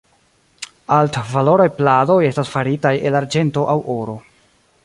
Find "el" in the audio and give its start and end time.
3.11-3.19